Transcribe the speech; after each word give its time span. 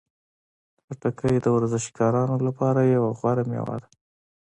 خټکی 0.85 1.35
د 1.41 1.47
ورزشکارانو 1.55 2.35
لپاره 2.47 2.79
یوه 2.95 3.09
غوره 3.17 3.43
میوه 3.49 3.75
ده. 3.81 3.89